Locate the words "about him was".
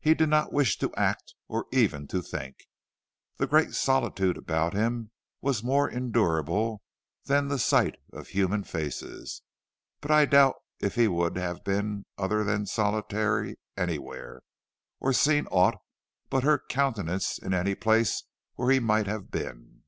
4.36-5.62